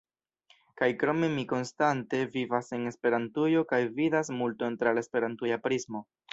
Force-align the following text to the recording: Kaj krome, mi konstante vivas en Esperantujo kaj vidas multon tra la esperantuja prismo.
Kaj 0.81 0.87
krome, 1.03 1.29
mi 1.33 1.43
konstante 1.51 2.23
vivas 2.37 2.73
en 2.79 2.89
Esperantujo 2.93 3.63
kaj 3.75 3.81
vidas 4.01 4.35
multon 4.41 4.81
tra 4.83 4.99
la 4.99 5.07
esperantuja 5.07 5.65
prismo. 5.69 6.07